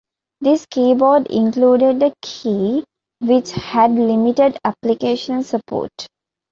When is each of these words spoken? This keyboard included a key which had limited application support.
This 0.39 0.65
keyboard 0.65 1.27
included 1.27 2.01
a 2.01 2.11
key 2.23 2.83
which 3.19 3.51
had 3.51 3.91
limited 3.91 4.57
application 4.65 5.43
support. 5.43 5.91